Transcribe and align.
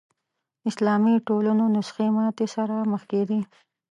اسلامي 0.69 1.13
ټولنو 1.27 1.63
نسخې 1.75 2.07
ماتې 2.15 2.45
سره 2.55 2.75
مخ 2.91 3.01
کېدې 3.11 3.39